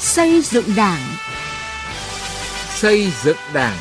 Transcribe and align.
Xây 0.00 0.40
dựng 0.40 0.64
Đảng. 0.76 1.00
Xây 2.68 3.12
dựng 3.22 3.36
Đảng. 3.54 3.76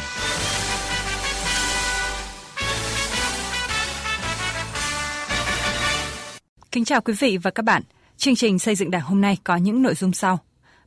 Kính 6.72 6.86
chào 6.86 7.02
quý 7.02 7.14
vị 7.20 7.38
và 7.38 7.52
các 7.52 7.64
bạn. 7.64 7.84
Chương 8.18 8.36
trình 8.36 8.60
xây 8.60 8.76
dựng 8.76 8.92
Đảng 8.92 9.02
hôm 9.02 9.22
nay 9.22 9.38
có 9.44 9.56
những 9.56 9.82
nội 9.82 9.96
dung 9.96 10.14
sau. 10.14 10.40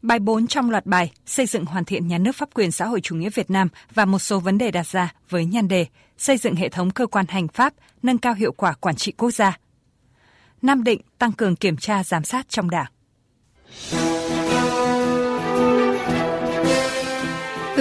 Bài 0.02 0.18
4 0.18 0.46
trong 0.46 0.70
loạt 0.70 0.86
bài 0.86 1.12
Xây 1.26 1.46
dựng 1.46 1.64
hoàn 1.64 1.84
thiện 1.84 2.08
nhà 2.08 2.18
nước 2.18 2.36
pháp 2.36 2.48
quyền 2.54 2.72
xã 2.72 2.86
hội 2.86 3.00
chủ 3.00 3.16
nghĩa 3.16 3.30
Việt 3.30 3.50
Nam 3.50 3.68
và 3.94 4.04
một 4.04 4.18
số 4.18 4.40
vấn 4.40 4.58
đề 4.58 4.70
đặt 4.70 4.86
ra 4.86 5.14
với 5.30 5.44
nhan 5.44 5.68
đề 5.68 5.86
Xây 6.18 6.36
dựng 6.36 6.56
hệ 6.56 6.68
thống 6.68 6.90
cơ 6.90 7.06
quan 7.06 7.26
hành 7.28 7.48
pháp, 7.48 7.74
nâng 8.02 8.18
cao 8.18 8.34
hiệu 8.34 8.52
quả 8.52 8.72
quản 8.72 8.96
trị 8.96 9.12
quốc 9.12 9.30
gia. 9.30 9.58
Nam 10.62 10.84
Định 10.84 11.00
tăng 11.18 11.32
cường 11.32 11.56
kiểm 11.56 11.76
tra 11.76 12.04
giám 12.04 12.24
sát 12.24 12.48
trong 12.48 12.70
Đảng. 12.70 12.92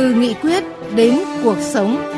Từ 0.01 0.13
nghị 0.13 0.33
quyết 0.33 0.63
đến 0.95 1.19
cuộc 1.43 1.57
sống. 1.59 2.11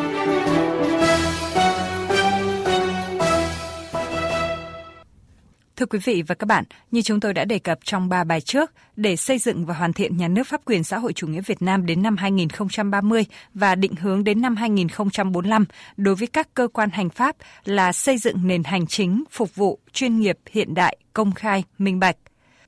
Thưa 5.76 5.86
quý 5.86 6.00
vị 6.04 6.24
và 6.28 6.36
các 6.36 6.46
bạn, 6.46 6.64
như 6.92 7.02
chúng 7.02 7.20
tôi 7.20 7.34
đã 7.34 7.46
đề 7.46 7.60
cập 7.60 7.80
trong 7.84 8.10
ba 8.10 8.24
bài 8.24 8.42
trước, 8.42 8.72
để 8.96 9.16
xây 9.16 9.38
dựng 9.38 9.66
và 9.66 9.74
hoàn 9.74 9.94
thiện 9.94 10.18
nhà 10.18 10.28
nước 10.28 10.48
pháp 10.48 10.62
quyền 10.66 10.84
xã 10.84 10.98
hội 10.98 11.14
chủ 11.14 11.28
nghĩa 11.28 11.42
Việt 11.42 11.62
Nam 11.62 11.86
đến 11.86 12.04
năm 12.04 12.18
2030 12.18 13.26
và 13.54 13.76
định 13.76 13.96
hướng 13.96 14.24
đến 14.24 14.42
năm 14.42 14.56
2045 14.56 15.66
đối 15.98 16.16
với 16.16 16.28
các 16.28 16.54
cơ 16.54 16.68
quan 16.68 16.90
hành 16.90 17.10
pháp 17.10 17.36
là 17.66 17.94
xây 17.94 18.18
dựng 18.18 18.48
nền 18.48 18.64
hành 18.64 18.88
chính 18.88 19.24
phục 19.32 19.56
vụ 19.56 19.80
chuyên 19.94 20.20
nghiệp 20.20 20.38
hiện 20.52 20.74
đại, 20.74 20.98
công 21.14 21.32
khai, 21.32 21.64
minh 21.78 22.00
bạch. 22.00 22.18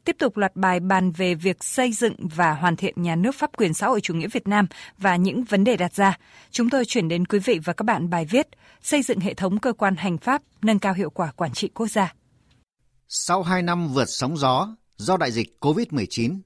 Tiếp 0.05 0.15
tục 0.19 0.37
loạt 0.37 0.55
bài 0.55 0.79
bàn 0.79 1.11
về 1.11 1.35
việc 1.35 1.63
xây 1.63 1.91
dựng 1.91 2.15
và 2.35 2.53
hoàn 2.53 2.75
thiện 2.75 3.01
nhà 3.01 3.15
nước 3.15 3.35
pháp 3.35 3.57
quyền 3.57 3.73
xã 3.73 3.87
hội 3.87 4.01
chủ 4.01 4.13
nghĩa 4.13 4.27
Việt 4.27 4.47
Nam 4.47 4.67
và 4.97 5.15
những 5.15 5.43
vấn 5.43 5.63
đề 5.63 5.77
đặt 5.77 5.93
ra. 5.93 6.17
Chúng 6.51 6.69
tôi 6.69 6.85
chuyển 6.85 7.07
đến 7.07 7.25
quý 7.25 7.39
vị 7.39 7.59
và 7.63 7.73
các 7.73 7.83
bạn 7.83 8.09
bài 8.09 8.25
viết 8.25 8.47
Xây 8.81 9.01
dựng 9.01 9.19
hệ 9.19 9.33
thống 9.33 9.59
cơ 9.59 9.73
quan 9.73 9.95
hành 9.95 10.17
pháp, 10.17 10.41
nâng 10.61 10.79
cao 10.79 10.93
hiệu 10.93 11.09
quả 11.09 11.31
quản 11.31 11.53
trị 11.53 11.69
quốc 11.73 11.87
gia. 11.87 12.13
Sau 13.07 13.43
2 13.43 13.61
năm 13.61 13.87
vượt 13.87 14.05
sóng 14.07 14.37
gió 14.37 14.75
do 14.97 15.17
đại 15.17 15.31
dịch 15.31 15.57
COVID-19, 15.59 16.39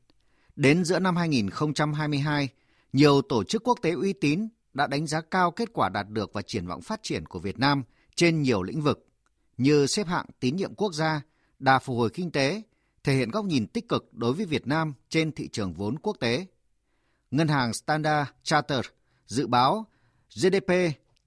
đến 0.56 0.84
giữa 0.84 1.00
năm 1.00 1.16
2022, 1.16 2.50
nhiều 2.94 3.22
tổ 3.22 3.44
chức 3.44 3.64
quốc 3.64 3.80
tế 3.82 3.92
uy 3.92 4.14
tín 4.14 4.48
đã 4.74 4.88
đánh 4.88 5.08
giá 5.08 5.22
cao 5.22 5.52
kết 5.52 5.70
quả 5.74 5.90
đạt 5.90 6.10
được 6.10 6.34
và 6.34 6.42
triển 6.42 6.68
vọng 6.68 6.82
phát 6.82 7.00
triển 7.04 7.26
của 7.26 7.40
Việt 7.40 7.60
Nam 7.60 7.84
trên 8.16 8.42
nhiều 8.42 8.64
lĩnh 8.64 8.82
vực 8.82 9.08
như 9.58 9.88
xếp 9.88 10.08
hạng 10.08 10.26
tín 10.40 10.56
nhiệm 10.56 10.76
quốc 10.76 10.94
gia, 10.94 11.22
đà 11.60 11.80
phục 11.80 11.98
hồi 11.98 12.10
kinh 12.10 12.32
tế, 12.32 12.62
thể 13.10 13.16
hiện 13.16 13.32
góc 13.32 13.46
nhìn 13.46 13.68
tích 13.68 13.90
cực 13.90 14.14
đối 14.14 14.34
với 14.34 14.46
Việt 14.46 14.68
Nam 14.68 14.94
trên 15.10 15.32
thị 15.32 15.48
trường 15.48 15.74
vốn 15.74 16.00
quốc 16.00 16.18
tế. 16.20 16.46
Ngân 17.32 17.48
hàng 17.48 17.74
Standard 17.74 18.30
Chartered 18.44 18.86
dự 19.26 19.48
báo 19.48 19.86
GDP 20.36 20.72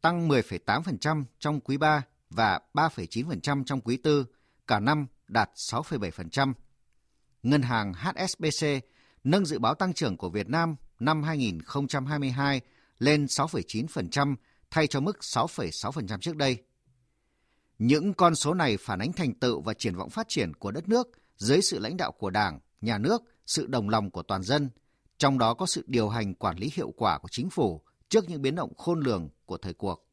tăng 0.00 0.28
10,8% 0.28 1.24
trong 1.38 1.60
quý 1.60 1.76
3 1.76 2.02
và 2.30 2.60
3,9% 2.74 3.64
trong 3.64 3.80
quý 3.80 3.98
4, 4.04 4.24
cả 4.66 4.80
năm 4.80 5.06
đạt 5.28 5.50
6,7%. 5.54 6.52
Ngân 7.42 7.62
hàng 7.62 7.92
HSBC 7.94 8.66
nâng 9.24 9.46
dự 9.46 9.58
báo 9.58 9.74
tăng 9.74 9.92
trưởng 9.92 10.16
của 10.16 10.30
Việt 10.30 10.48
Nam 10.48 10.76
năm 11.00 11.22
2022 11.22 12.60
lên 12.98 13.24
6,9% 13.24 14.34
thay 14.70 14.86
cho 14.86 15.00
mức 15.00 15.18
6,6% 15.20 16.18
trước 16.18 16.36
đây. 16.36 16.56
Những 17.78 18.14
con 18.14 18.34
số 18.34 18.54
này 18.54 18.76
phản 18.76 18.98
ánh 18.98 19.12
thành 19.12 19.34
tựu 19.34 19.60
và 19.60 19.74
triển 19.74 19.96
vọng 19.96 20.10
phát 20.10 20.28
triển 20.28 20.54
của 20.54 20.70
đất 20.70 20.88
nước 20.88 21.21
dưới 21.42 21.62
sự 21.62 21.78
lãnh 21.78 21.96
đạo 21.96 22.12
của 22.12 22.30
Đảng, 22.30 22.58
Nhà 22.80 22.98
nước, 22.98 23.22
sự 23.46 23.66
đồng 23.66 23.88
lòng 23.88 24.10
của 24.10 24.22
toàn 24.22 24.42
dân, 24.42 24.70
trong 25.18 25.38
đó 25.38 25.54
có 25.54 25.66
sự 25.66 25.84
điều 25.86 26.08
hành 26.08 26.34
quản 26.34 26.58
lý 26.58 26.70
hiệu 26.74 26.92
quả 26.96 27.18
của 27.18 27.28
chính 27.30 27.50
phủ 27.50 27.80
trước 28.08 28.30
những 28.30 28.42
biến 28.42 28.54
động 28.54 28.72
khôn 28.78 29.00
lường 29.00 29.28
của 29.46 29.56
thời 29.56 29.72
cuộc. 29.72 30.06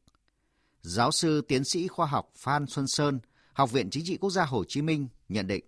Giáo 0.82 1.10
sư 1.10 1.40
tiến 1.48 1.64
sĩ 1.64 1.88
khoa 1.88 2.06
học 2.06 2.30
Phan 2.36 2.66
Xuân 2.66 2.86
Sơn, 2.88 3.18
Học 3.52 3.72
viện 3.72 3.90
Chính 3.90 4.04
trị 4.06 4.16
Quốc 4.16 4.30
gia 4.30 4.44
Hồ 4.44 4.64
Chí 4.68 4.82
Minh 4.82 5.08
nhận 5.28 5.46
định. 5.46 5.64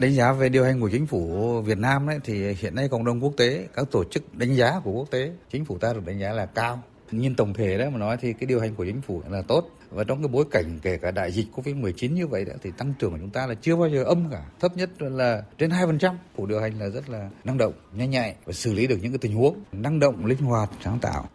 Đánh 0.00 0.14
giá 0.14 0.32
về 0.32 0.48
điều 0.48 0.64
hành 0.64 0.80
của 0.80 0.90
chính 0.92 1.06
phủ 1.06 1.60
Việt 1.60 1.78
Nam 1.78 2.06
ấy, 2.06 2.18
thì 2.24 2.52
hiện 2.52 2.74
nay 2.74 2.88
cộng 2.88 3.04
đồng 3.04 3.20
quốc 3.20 3.32
tế, 3.36 3.68
các 3.74 3.90
tổ 3.90 4.04
chức 4.04 4.34
đánh 4.34 4.56
giá 4.56 4.80
của 4.84 4.92
quốc 4.92 5.10
tế, 5.10 5.32
chính 5.50 5.64
phủ 5.64 5.78
ta 5.78 5.92
được 5.92 6.06
đánh 6.06 6.18
giá 6.18 6.32
là 6.32 6.46
cao. 6.46 6.82
Nhưng 7.10 7.34
tổng 7.34 7.54
thể 7.54 7.78
đó 7.78 7.90
mà 7.90 7.98
nói 7.98 8.16
thì 8.20 8.32
cái 8.32 8.46
điều 8.46 8.60
hành 8.60 8.74
của 8.74 8.84
chính 8.84 9.00
phủ 9.00 9.22
là 9.28 9.42
tốt. 9.42 9.70
Và 9.96 10.04
trong 10.04 10.22
cái 10.22 10.28
bối 10.28 10.44
cảnh 10.50 10.78
kể 10.82 10.98
cả 10.98 11.10
đại 11.10 11.32
dịch 11.32 11.46
Covid-19 11.54 12.12
như 12.12 12.26
vậy 12.26 12.44
đó, 12.44 12.52
thì 12.62 12.70
tăng 12.78 12.94
trưởng 12.98 13.10
của 13.10 13.18
chúng 13.20 13.30
ta 13.30 13.46
là 13.46 13.54
chưa 13.54 13.76
bao 13.76 13.88
giờ 13.88 14.04
âm 14.04 14.30
cả. 14.30 14.44
Thấp 14.60 14.76
nhất 14.76 14.90
là 14.98 15.42
trên 15.58 15.70
2%. 15.70 16.14
Phủ 16.34 16.46
điều 16.46 16.60
hành 16.60 16.78
là 16.78 16.88
rất 16.88 17.08
là 17.08 17.30
năng 17.44 17.58
động, 17.58 17.72
nhanh 17.92 18.10
nhạy 18.10 18.36
và 18.44 18.52
xử 18.52 18.72
lý 18.72 18.86
được 18.86 18.98
những 19.02 19.12
cái 19.12 19.18
tình 19.18 19.34
huống 19.34 19.64
năng 19.72 20.00
động, 20.00 20.24
linh 20.24 20.38
hoạt, 20.38 20.70
sáng 20.84 20.98
tạo. 20.98 21.28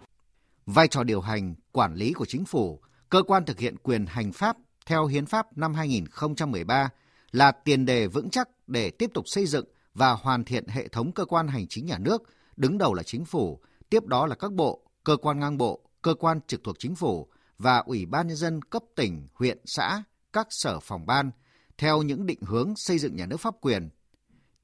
Vai 0.65 0.87
trò 0.87 1.03
điều 1.03 1.21
hành, 1.21 1.55
quản 1.71 1.95
lý 1.95 2.13
của 2.13 2.25
chính 2.25 2.45
phủ, 2.45 2.79
cơ 3.09 3.23
quan 3.23 3.45
thực 3.45 3.59
hiện 3.59 3.75
quyền 3.83 4.05
hành 4.05 4.31
pháp 4.31 4.57
theo 4.85 5.05
Hiến 5.05 5.25
pháp 5.25 5.57
năm 5.57 5.73
2013 5.73 6.89
là 7.31 7.51
tiền 7.51 7.85
đề 7.85 8.07
vững 8.07 8.29
chắc 8.29 8.49
để 8.67 8.89
tiếp 8.89 9.11
tục 9.13 9.23
xây 9.27 9.45
dựng 9.45 9.65
và 9.93 10.11
hoàn 10.11 10.43
thiện 10.43 10.67
hệ 10.67 10.87
thống 10.87 11.11
cơ 11.11 11.25
quan 11.25 11.47
hành 11.47 11.67
chính 11.67 11.85
nhà 11.85 11.97
nước, 11.97 12.23
đứng 12.57 12.77
đầu 12.77 12.93
là 12.93 13.03
chính 13.03 13.25
phủ, 13.25 13.59
tiếp 13.89 14.05
đó 14.05 14.25
là 14.25 14.35
các 14.35 14.53
bộ, 14.53 14.81
cơ 15.03 15.17
quan 15.17 15.39
ngang 15.39 15.57
bộ, 15.57 15.79
cơ 16.01 16.13
quan 16.13 16.39
trực 16.47 16.63
thuộc 16.63 16.75
chính 16.79 16.95
phủ 16.95 17.27
và 17.61 17.77
Ủy 17.77 18.05
ban 18.05 18.27
Nhân 18.27 18.37
dân 18.37 18.61
cấp 18.61 18.83
tỉnh, 18.95 19.27
huyện, 19.33 19.57
xã, 19.65 20.03
các 20.33 20.47
sở 20.49 20.79
phòng 20.79 21.05
ban, 21.05 21.31
theo 21.77 22.01
những 22.01 22.25
định 22.25 22.41
hướng 22.41 22.73
xây 22.75 22.99
dựng 22.99 23.15
nhà 23.15 23.25
nước 23.25 23.37
pháp 23.37 23.55
quyền. 23.61 23.89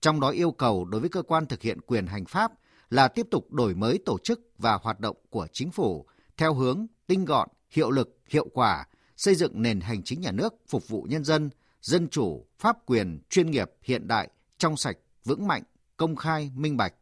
Trong 0.01 0.19
đó 0.19 0.29
yêu 0.29 0.51
cầu 0.51 0.85
đối 0.85 1.01
với 1.01 1.09
cơ 1.09 1.21
quan 1.21 1.45
thực 1.45 1.61
hiện 1.61 1.81
quyền 1.81 2.07
hành 2.07 2.25
pháp 2.25 2.51
là 2.89 3.07
tiếp 3.07 3.27
tục 3.31 3.51
đổi 3.53 3.75
mới 3.75 3.99
tổ 4.05 4.17
chức 4.23 4.41
và 4.57 4.73
hoạt 4.73 4.99
động 4.99 5.17
của 5.29 5.47
chính 5.53 5.71
phủ 5.71 6.05
theo 6.37 6.53
hướng 6.53 6.85
tinh 7.07 7.25
gọn, 7.25 7.49
hiệu 7.69 7.91
lực, 7.91 8.17
hiệu 8.29 8.47
quả, 8.53 8.87
xây 9.17 9.35
dựng 9.35 9.61
nền 9.61 9.79
hành 9.79 10.03
chính 10.03 10.21
nhà 10.21 10.31
nước 10.31 10.53
phục 10.67 10.87
vụ 10.87 11.05
nhân 11.09 11.23
dân, 11.23 11.49
dân 11.81 12.09
chủ, 12.09 12.45
pháp 12.59 12.77
quyền, 12.85 13.19
chuyên 13.29 13.51
nghiệp, 13.51 13.71
hiện 13.81 14.07
đại, 14.07 14.29
trong 14.57 14.77
sạch, 14.77 14.97
vững 15.25 15.47
mạnh, 15.47 15.63
công 15.97 16.15
khai, 16.15 16.51
minh 16.55 16.77
bạch. 16.77 16.93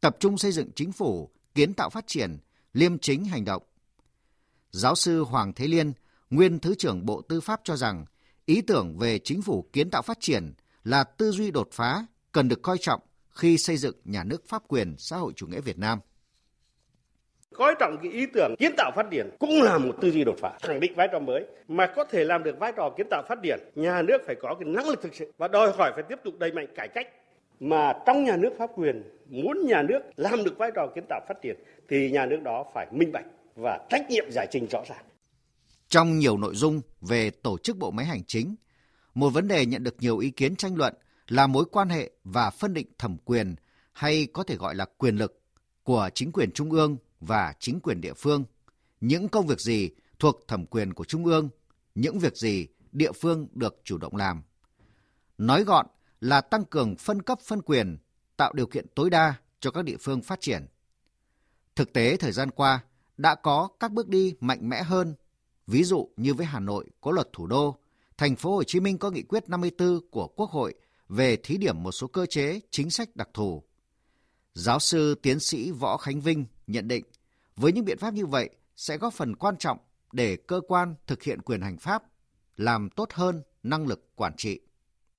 Tập 0.00 0.16
trung 0.20 0.38
xây 0.38 0.52
dựng 0.52 0.70
chính 0.74 0.92
phủ, 0.92 1.30
kiến 1.54 1.74
tạo 1.74 1.90
phát 1.90 2.06
triển, 2.06 2.38
liêm 2.72 2.98
chính 2.98 3.24
hành 3.24 3.44
động. 3.44 3.62
Giáo 4.72 4.94
sư 4.94 5.20
Hoàng 5.22 5.52
Thế 5.52 5.66
Liên, 5.66 5.92
nguyên 6.30 6.58
Thứ 6.58 6.74
trưởng 6.74 7.06
Bộ 7.06 7.22
Tư 7.28 7.40
pháp 7.40 7.60
cho 7.64 7.76
rằng, 7.76 8.04
ý 8.46 8.62
tưởng 8.62 8.96
về 8.98 9.18
chính 9.18 9.42
phủ 9.42 9.64
kiến 9.72 9.90
tạo 9.90 10.02
phát 10.02 10.16
triển 10.20 10.52
là 10.84 11.04
tư 11.04 11.30
duy 11.30 11.50
đột 11.50 11.68
phá 11.72 12.06
cần 12.32 12.48
được 12.48 12.62
coi 12.62 12.78
trọng 12.78 13.00
khi 13.30 13.58
xây 13.58 13.76
dựng 13.76 13.94
nhà 14.04 14.24
nước 14.24 14.48
pháp 14.48 14.62
quyền 14.68 14.94
xã 14.98 15.16
hội 15.16 15.32
chủ 15.36 15.46
nghĩa 15.46 15.60
Việt 15.60 15.78
Nam. 15.78 15.98
Coi 17.54 17.74
trọng 17.80 17.96
cái 18.02 18.12
ý 18.12 18.26
tưởng 18.34 18.54
kiến 18.58 18.72
tạo 18.76 18.90
phát 18.96 19.06
triển 19.10 19.30
cũng 19.38 19.62
là 19.62 19.78
một 19.78 19.96
tư 20.00 20.10
duy 20.10 20.24
đột 20.24 20.36
phá, 20.38 20.58
khẳng 20.62 20.80
định 20.80 20.94
vai 20.96 21.08
trò 21.12 21.18
mới 21.18 21.46
mà 21.68 21.92
có 21.96 22.04
thể 22.04 22.24
làm 22.24 22.42
được 22.42 22.58
vai 22.58 22.72
trò 22.76 22.90
kiến 22.96 23.06
tạo 23.10 23.22
phát 23.28 23.38
triển. 23.42 23.58
Nhà 23.74 24.02
nước 24.02 24.18
phải 24.26 24.34
có 24.42 24.54
cái 24.60 24.68
năng 24.68 24.88
lực 24.88 25.02
thực 25.02 25.14
sự 25.14 25.32
và 25.38 25.48
đòi 25.48 25.72
hỏi 25.72 25.92
phải 25.94 26.04
tiếp 26.08 26.18
tục 26.24 26.34
đẩy 26.38 26.52
mạnh 26.52 26.66
cải 26.76 26.88
cách. 26.88 27.06
Mà 27.60 27.92
trong 28.06 28.24
nhà 28.24 28.36
nước 28.36 28.52
pháp 28.58 28.70
quyền 28.76 29.02
muốn 29.26 29.66
nhà 29.66 29.82
nước 29.82 30.00
làm 30.16 30.44
được 30.44 30.58
vai 30.58 30.70
trò 30.74 30.86
kiến 30.94 31.04
tạo 31.08 31.20
phát 31.28 31.42
triển 31.42 31.56
thì 31.88 32.10
nhà 32.10 32.26
nước 32.26 32.40
đó 32.42 32.64
phải 32.74 32.86
minh 32.90 33.12
bạch 33.12 33.24
và 33.56 33.86
trách 33.90 34.10
nhiệm 34.10 34.24
giải 34.30 34.46
trình 34.50 34.66
rõ 34.70 34.82
ràng. 34.88 35.04
Trong 35.88 36.18
nhiều 36.18 36.36
nội 36.36 36.54
dung 36.54 36.80
về 37.00 37.30
tổ 37.30 37.58
chức 37.58 37.76
bộ 37.76 37.90
máy 37.90 38.06
hành 38.06 38.22
chính, 38.26 38.54
một 39.14 39.30
vấn 39.30 39.48
đề 39.48 39.66
nhận 39.66 39.84
được 39.84 39.96
nhiều 40.00 40.18
ý 40.18 40.30
kiến 40.30 40.56
tranh 40.56 40.76
luận 40.76 40.94
là 41.28 41.46
mối 41.46 41.64
quan 41.72 41.88
hệ 41.88 42.10
và 42.24 42.50
phân 42.50 42.74
định 42.74 42.86
thẩm 42.98 43.16
quyền 43.24 43.54
hay 43.92 44.26
có 44.32 44.42
thể 44.42 44.56
gọi 44.56 44.74
là 44.74 44.86
quyền 44.98 45.16
lực 45.16 45.40
của 45.82 46.10
chính 46.14 46.32
quyền 46.32 46.52
trung 46.52 46.70
ương 46.70 46.96
và 47.20 47.54
chính 47.58 47.80
quyền 47.80 48.00
địa 48.00 48.14
phương. 48.14 48.44
Những 49.00 49.28
công 49.28 49.46
việc 49.46 49.60
gì 49.60 49.90
thuộc 50.18 50.48
thẩm 50.48 50.66
quyền 50.66 50.92
của 50.92 51.04
trung 51.04 51.24
ương, 51.24 51.48
những 51.94 52.18
việc 52.18 52.36
gì 52.36 52.66
địa 52.92 53.12
phương 53.12 53.48
được 53.52 53.80
chủ 53.84 53.98
động 53.98 54.16
làm. 54.16 54.42
Nói 55.38 55.64
gọn 55.64 55.86
là 56.20 56.40
tăng 56.40 56.64
cường 56.64 56.96
phân 56.96 57.22
cấp 57.22 57.38
phân 57.46 57.62
quyền, 57.62 57.98
tạo 58.36 58.52
điều 58.52 58.66
kiện 58.66 58.86
tối 58.94 59.10
đa 59.10 59.34
cho 59.60 59.70
các 59.70 59.84
địa 59.84 59.96
phương 60.00 60.22
phát 60.22 60.40
triển. 60.40 60.66
Thực 61.76 61.92
tế 61.92 62.16
thời 62.16 62.32
gian 62.32 62.50
qua 62.50 62.80
đã 63.16 63.34
có 63.34 63.68
các 63.80 63.92
bước 63.92 64.08
đi 64.08 64.34
mạnh 64.40 64.68
mẽ 64.68 64.82
hơn, 64.82 65.14
ví 65.66 65.84
dụ 65.84 66.08
như 66.16 66.34
với 66.34 66.46
Hà 66.46 66.60
Nội 66.60 66.86
có 67.00 67.10
luật 67.10 67.28
thủ 67.32 67.46
đô, 67.46 67.76
thành 68.18 68.36
phố 68.36 68.56
Hồ 68.56 68.64
Chí 68.64 68.80
Minh 68.80 68.98
có 68.98 69.10
nghị 69.10 69.22
quyết 69.22 69.48
54 69.48 70.00
của 70.10 70.28
Quốc 70.28 70.50
hội 70.50 70.74
về 71.08 71.36
thí 71.36 71.56
điểm 71.56 71.82
một 71.82 71.92
số 71.92 72.06
cơ 72.06 72.26
chế 72.26 72.60
chính 72.70 72.90
sách 72.90 73.16
đặc 73.16 73.28
thù. 73.34 73.62
Giáo 74.54 74.78
sư 74.78 75.14
tiến 75.22 75.40
sĩ 75.40 75.70
Võ 75.70 75.96
Khánh 75.96 76.20
Vinh 76.20 76.44
nhận 76.66 76.88
định 76.88 77.04
với 77.56 77.72
những 77.72 77.84
biện 77.84 77.98
pháp 77.98 78.14
như 78.14 78.26
vậy 78.26 78.50
sẽ 78.76 78.98
góp 78.98 79.14
phần 79.14 79.36
quan 79.36 79.56
trọng 79.56 79.78
để 80.12 80.36
cơ 80.36 80.60
quan 80.68 80.94
thực 81.06 81.22
hiện 81.22 81.42
quyền 81.42 81.60
hành 81.60 81.78
pháp 81.78 82.02
làm 82.56 82.88
tốt 82.90 83.12
hơn 83.12 83.42
năng 83.62 83.86
lực 83.86 84.16
quản 84.16 84.36
trị. 84.36 84.60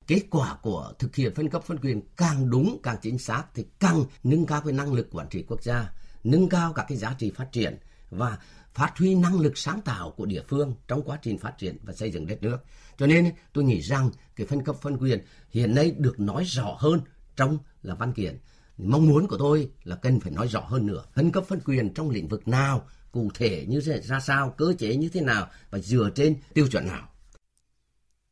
Kết 0.07 0.21
quả 0.29 0.57
của 0.61 0.93
thực 0.99 1.15
hiện 1.15 1.33
phân 1.35 1.49
cấp 1.49 1.63
phân 1.63 1.79
quyền 1.79 2.01
càng 2.17 2.49
đúng, 2.49 2.79
càng 2.83 2.97
chính 3.01 3.19
xác 3.19 3.43
thì 3.53 3.65
càng 3.79 4.05
nâng 4.23 4.45
cao 4.45 4.61
cái 4.61 4.73
năng 4.73 4.93
lực 4.93 5.07
quản 5.11 5.29
trị 5.29 5.45
quốc 5.47 5.63
gia, 5.63 5.89
nâng 6.23 6.49
cao 6.49 6.73
các 6.73 6.85
cái 6.89 6.97
giá 6.97 7.15
trị 7.19 7.31
phát 7.35 7.51
triển 7.51 7.77
và 8.09 8.37
phát 8.73 8.97
huy 8.97 9.15
năng 9.15 9.39
lực 9.39 9.57
sáng 9.57 9.81
tạo 9.81 10.11
của 10.11 10.25
địa 10.25 10.43
phương 10.47 10.75
trong 10.87 11.03
quá 11.03 11.19
trình 11.21 11.37
phát 11.37 11.57
triển 11.57 11.77
và 11.83 11.93
xây 11.93 12.11
dựng 12.11 12.27
đất 12.27 12.43
nước. 12.43 12.57
Cho 12.97 13.07
nên 13.07 13.33
tôi 13.53 13.63
nghĩ 13.63 13.81
rằng 13.81 14.11
cái 14.35 14.47
phân 14.47 14.63
cấp 14.63 14.75
phân 14.81 14.97
quyền 14.97 15.25
hiện 15.49 15.75
nay 15.75 15.91
được 15.97 16.19
nói 16.19 16.43
rõ 16.43 16.75
hơn 16.79 17.01
trong 17.35 17.57
là 17.81 17.95
văn 17.95 18.13
kiện 18.13 18.37
mong 18.77 19.07
muốn 19.07 19.27
của 19.27 19.37
tôi 19.37 19.71
là 19.83 19.95
cần 19.95 20.19
phải 20.19 20.31
nói 20.31 20.47
rõ 20.47 20.59
hơn 20.59 20.85
nữa 20.85 21.03
phân 21.13 21.31
cấp 21.31 21.43
phân 21.47 21.59
quyền 21.65 21.93
trong 21.93 22.09
lĩnh 22.09 22.27
vực 22.27 22.47
nào, 22.47 22.87
cụ 23.11 23.29
thể 23.33 23.65
như 23.67 23.81
thế, 23.85 24.01
ra 24.01 24.19
sao, 24.19 24.53
cơ 24.57 24.73
chế 24.77 24.95
như 24.95 25.09
thế 25.09 25.21
nào 25.21 25.47
và 25.69 25.79
dựa 25.79 26.09
trên 26.15 26.35
tiêu 26.53 26.67
chuẩn 26.67 26.87
nào 26.87 27.07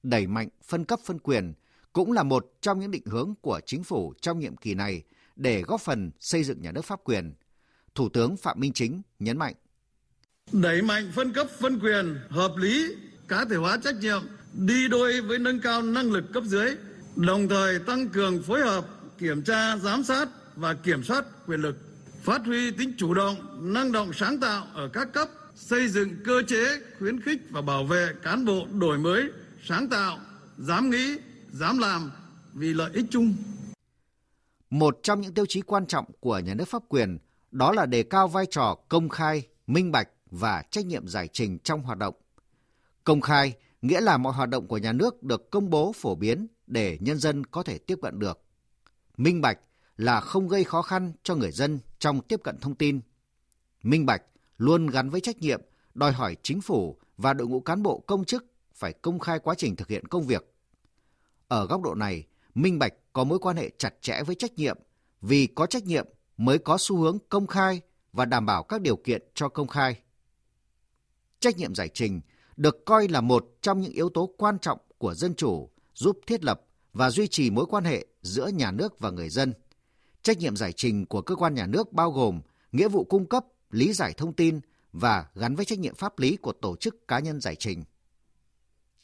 đẩy 0.04 0.28
mạnh 0.28 0.50
phân 0.64 0.86
cấp 0.86 1.00
phân 1.06 1.20
quyền 1.20 1.54
cũng 1.94 2.12
là 2.12 2.24
một 2.24 2.52
trong 2.62 2.80
những 2.80 2.92
định 2.92 3.06
hướng 3.06 3.34
của 3.42 3.60
chính 3.66 3.84
phủ 3.84 4.14
trong 4.22 4.40
nhiệm 4.40 4.58
kỳ 4.58 4.74
này 4.74 5.04
để 5.36 5.62
góp 5.62 5.82
phần 5.82 6.12
xây 6.20 6.44
dựng 6.44 6.62
nhà 6.62 6.72
nước 6.72 6.86
pháp 6.86 7.00
quyền. 7.04 7.34
Thủ 7.96 8.10
tướng 8.10 8.38
Phạm 8.38 8.60
Minh 8.60 8.74
Chính 8.74 9.02
nhấn 9.20 9.38
mạnh. 9.38 9.54
Đẩy 10.52 10.82
mạnh 10.82 11.12
phân 11.16 11.34
cấp 11.34 11.48
phân 11.60 11.80
quyền 11.80 12.18
hợp 12.30 12.52
lý, 12.58 12.96
cá 13.28 13.46
thể 13.46 13.56
hóa 13.56 13.78
trách 13.84 13.96
nhiệm 13.96 14.22
đi 14.54 14.88
đôi 14.88 15.22
với 15.22 15.40
nâng 15.40 15.60
cao 15.60 15.82
năng 15.82 16.12
lực 16.12 16.24
cấp 16.34 16.44
dưới, 16.44 16.76
đồng 17.16 17.50
thời 17.50 17.80
tăng 17.80 18.10
cường 18.10 18.44
phối 18.44 18.62
hợp, 18.62 18.86
kiểm 19.18 19.44
tra, 19.44 19.78
giám 19.78 20.04
sát 20.04 20.30
và 20.56 20.74
kiểm 20.74 21.04
soát 21.04 21.26
quyền 21.48 21.62
lực, 21.62 21.78
phát 22.24 22.42
huy 22.46 22.72
tính 22.72 22.94
chủ 22.98 23.14
động, 23.14 23.36
năng 23.74 23.92
động 23.92 24.14
sáng 24.14 24.40
tạo 24.40 24.68
ở 24.74 24.88
các 24.94 25.14
cấp, 25.14 25.30
xây 25.56 25.88
dựng 25.88 26.10
cơ 26.26 26.44
chế 26.48 26.82
khuyến 27.00 27.22
khích 27.22 27.42
và 27.50 27.62
bảo 27.62 27.84
vệ 27.84 28.14
cán 28.24 28.46
bộ 28.46 28.68
đổi 28.80 28.98
mới, 28.98 29.30
sáng 29.68 29.90
tạo, 29.90 30.20
dám 30.58 30.90
nghĩ, 30.90 31.18
dám 31.52 31.78
làm 31.78 32.12
vì 32.54 32.74
lợi 32.74 32.92
ích 32.94 33.06
chung. 33.10 33.36
Một 34.70 35.00
trong 35.04 35.22
những 35.22 35.34
tiêu 35.34 35.46
chí 35.50 35.62
quan 35.62 35.86
trọng 35.86 36.06
của 36.20 36.40
nhà 36.40 36.54
nước 36.54 36.68
pháp 36.68 36.84
quyền 36.90 37.18
đó 37.52 37.72
là 37.72 37.86
đề 37.86 38.04
cao 38.04 38.28
vai 38.28 38.46
trò 38.46 38.78
công 38.90 39.10
khai, 39.10 39.48
minh 39.68 39.92
bạch 39.92 40.10
và 40.32 40.64
trách 40.72 40.86
nhiệm 40.86 41.08
giải 41.08 41.28
trình 41.28 41.60
trong 41.60 41.82
hoạt 41.82 41.98
động. 41.98 42.16
Công 43.04 43.22
khai 43.22 43.54
nghĩa 43.82 44.02
là 44.02 44.18
mọi 44.18 44.34
hoạt 44.34 44.50
động 44.50 44.68
của 44.68 44.78
nhà 44.78 44.94
nước 44.94 45.24
được 45.24 45.52
công 45.52 45.70
bố 45.70 45.94
phổ 45.96 46.16
biến 46.16 46.48
để 46.68 46.98
nhân 47.02 47.18
dân 47.18 47.46
có 47.46 47.64
thể 47.64 47.78
tiếp 47.78 48.00
cận 48.02 48.20
được. 48.20 48.42
Minh 49.18 49.42
bạch 49.42 49.60
là 49.98 50.22
không 50.22 50.48
gây 50.48 50.64
khó 50.64 50.82
khăn 50.82 51.14
cho 51.24 51.36
người 51.36 51.52
dân 51.52 51.80
trong 52.00 52.22
tiếp 52.22 52.40
cận 52.44 52.58
thông 52.60 52.76
tin. 52.76 53.02
Minh 53.84 54.06
bạch 54.06 54.24
luôn 54.58 54.88
gắn 54.88 55.10
với 55.10 55.22
trách 55.22 55.38
nhiệm, 55.38 55.62
đòi 55.94 56.12
hỏi 56.12 56.36
chính 56.44 56.62
phủ 56.62 56.98
và 57.18 57.34
đội 57.34 57.48
ngũ 57.48 57.60
cán 57.60 57.84
bộ 57.84 58.00
công 58.00 58.26
chức 58.26 58.46
phải 58.74 58.94
công 58.94 59.20
khai 59.20 59.40
quá 59.40 59.56
trình 59.58 59.76
thực 59.76 59.88
hiện 59.88 60.08
công 60.08 60.24
việc. 60.24 60.54
Ở 61.48 61.68
góc 61.68 61.82
độ 61.82 61.96
này, 61.96 62.26
minh 62.56 62.80
bạch 62.80 62.94
có 63.14 63.24
mối 63.24 63.40
quan 63.40 63.58
hệ 63.58 63.70
chặt 63.78 63.94
chẽ 64.02 64.24
với 64.24 64.36
trách 64.36 64.54
nhiệm, 64.54 64.78
vì 65.22 65.48
có 65.48 65.66
trách 65.66 65.86
nhiệm 65.86 66.08
mới 66.38 66.58
có 66.58 66.78
xu 66.80 66.98
hướng 66.98 67.18
công 67.30 67.48
khai 67.48 67.82
và 68.14 68.26
đảm 68.26 68.46
bảo 68.46 68.64
các 68.64 68.82
điều 68.82 68.96
kiện 68.96 69.22
cho 69.34 69.50
công 69.50 69.68
khai. 69.68 70.02
Trách 71.40 71.58
nhiệm 71.58 71.76
giải 71.76 71.90
trình 71.94 72.22
được 72.58 72.86
coi 72.86 73.08
là 73.08 73.22
một 73.22 73.46
trong 73.62 73.82
những 73.82 73.92
yếu 73.92 74.10
tố 74.10 74.34
quan 74.38 74.60
trọng 74.60 74.80
của 74.98 75.14
dân 75.14 75.36
chủ, 75.36 75.70
giúp 75.96 76.20
thiết 76.28 76.44
lập 76.44 76.62
và 76.94 77.10
duy 77.10 77.28
trì 77.28 77.50
mối 77.50 77.66
quan 77.66 77.84
hệ 77.84 78.06
giữa 78.22 78.48
nhà 78.48 78.72
nước 78.72 79.00
và 79.00 79.10
người 79.10 79.30
dân. 79.30 79.54
Trách 80.22 80.38
nhiệm 80.38 80.56
giải 80.56 80.74
trình 80.74 81.06
của 81.06 81.22
cơ 81.22 81.36
quan 81.36 81.54
nhà 81.54 81.68
nước 81.68 81.94
bao 81.94 82.12
gồm 82.12 82.42
nghĩa 82.72 82.88
vụ 82.88 83.04
cung 83.04 83.26
cấp, 83.26 83.46
lý 83.72 83.94
giải 83.94 84.14
thông 84.14 84.34
tin 84.34 84.60
và 84.94 85.26
gắn 85.36 85.56
với 85.56 85.66
trách 85.66 85.80
nhiệm 85.80 85.96
pháp 85.96 86.20
lý 86.20 86.38
của 86.38 86.52
tổ 86.52 86.76
chức 86.76 87.08
cá 87.08 87.20
nhân 87.20 87.42
giải 87.42 87.56
trình. 87.56 87.84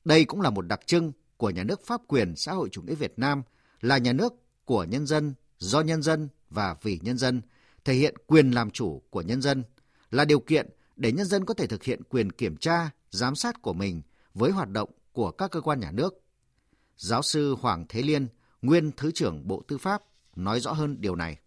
Đây 0.05 0.25
cũng 0.25 0.41
là 0.41 0.49
một 0.49 0.61
đặc 0.61 0.79
trưng 0.85 1.11
của 1.37 1.49
nhà 1.49 1.63
nước 1.63 1.85
pháp 1.85 2.01
quyền 2.07 2.35
xã 2.35 2.51
hội 2.53 2.69
chủ 2.71 2.81
nghĩa 2.81 2.95
Việt 2.95 3.13
Nam 3.17 3.43
là 3.81 3.97
nhà 3.97 4.13
nước 4.13 4.33
của 4.65 4.83
nhân 4.83 5.05
dân, 5.05 5.33
do 5.57 5.81
nhân 5.81 6.03
dân 6.03 6.29
và 6.49 6.75
vì 6.81 6.99
nhân 7.01 7.17
dân, 7.17 7.41
thể 7.85 7.93
hiện 7.93 8.15
quyền 8.27 8.51
làm 8.51 8.71
chủ 8.71 9.01
của 9.09 9.21
nhân 9.21 9.41
dân, 9.41 9.63
là 10.11 10.25
điều 10.25 10.39
kiện 10.39 10.69
để 10.95 11.11
nhân 11.11 11.25
dân 11.25 11.45
có 11.45 11.53
thể 11.53 11.67
thực 11.67 11.83
hiện 11.83 12.03
quyền 12.03 12.31
kiểm 12.31 12.57
tra, 12.57 12.89
giám 13.09 13.35
sát 13.35 13.61
của 13.61 13.73
mình 13.73 14.01
với 14.33 14.51
hoạt 14.51 14.69
động 14.69 14.89
của 15.11 15.31
các 15.31 15.51
cơ 15.51 15.61
quan 15.61 15.79
nhà 15.79 15.91
nước. 15.91 16.23
Giáo 16.97 17.21
sư 17.21 17.55
Hoàng 17.61 17.85
Thế 17.89 18.01
Liên, 18.01 18.27
nguyên 18.61 18.91
Thứ 18.97 19.11
trưởng 19.11 19.47
Bộ 19.47 19.63
Tư 19.67 19.77
pháp, 19.77 20.01
nói 20.35 20.59
rõ 20.59 20.71
hơn 20.71 20.97
điều 20.99 21.15
này. 21.15 21.37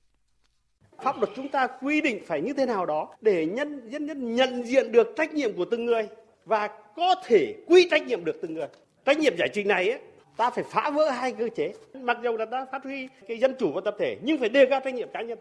Pháp 1.05 1.17
luật 1.17 1.31
chúng 1.37 1.49
ta 1.49 1.67
quy 1.82 2.00
định 2.00 2.25
phải 2.26 2.41
như 2.41 2.52
thế 2.52 2.67
nào 2.67 2.87
đó 2.87 3.14
để 3.20 3.47
nhân 3.47 3.91
dân 3.91 4.06
nhân 4.06 4.35
nhận 4.35 4.64
diện 4.64 4.93
được 4.93 5.06
trách 5.17 5.35
nhiệm 5.35 5.56
của 5.56 5.64
từng 5.70 5.87
người 5.87 6.08
và 6.44 6.69
có 6.97 7.14
thể 7.25 7.55
quy 7.67 7.88
trách 7.91 8.02
nhiệm 8.02 8.25
được 8.25 8.37
từng 8.43 8.55
người. 8.55 8.69
Trách 9.05 9.19
nhiệm 9.19 9.37
giải 9.38 9.49
trình 9.52 9.69
này 9.69 9.91
ấy, 9.91 10.00
ta 10.36 10.50
phải 10.50 10.64
phá 10.70 10.90
vỡ 10.90 11.10
hai 11.10 11.32
cơ 11.32 11.48
chế. 11.56 11.74
Mặc 12.02 12.16
dù 12.22 12.36
là 12.36 12.44
ta 12.44 12.66
phát 12.72 12.84
huy 12.84 13.08
cái 13.28 13.38
dân 13.38 13.54
chủ 13.58 13.72
và 13.72 13.80
tập 13.84 13.96
thể 13.98 14.18
nhưng 14.22 14.40
phải 14.40 14.48
đề 14.48 14.66
cao 14.70 14.80
trách 14.84 14.94
nhiệm 14.94 15.08
cá 15.12 15.22
nhân. 15.22 15.38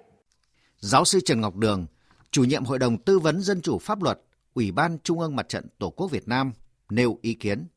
Giáo 0.77 1.05
sư 1.05 1.19
Trần 1.25 1.41
Ngọc 1.41 1.55
Đường, 1.55 1.85
chủ 2.31 2.43
nhiệm 2.43 2.63
Hội 2.63 2.79
đồng 2.79 2.97
Tư 2.97 3.19
vấn 3.19 3.41
Dân 3.41 3.61
chủ 3.61 3.79
Pháp 3.79 4.03
luật, 4.03 4.19
Ủy 4.53 4.71
ban 4.71 4.97
Trung 5.03 5.19
ương 5.19 5.35
Mặt 5.35 5.49
trận 5.49 5.65
Tổ 5.77 5.89
quốc 5.89 6.11
Việt 6.11 6.27
Nam 6.27 6.51
nêu 6.89 7.17
ý 7.21 7.33
kiến. 7.33 7.67